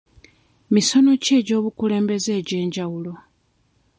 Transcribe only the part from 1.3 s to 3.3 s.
egy'obukulembeze egy'enjawulo.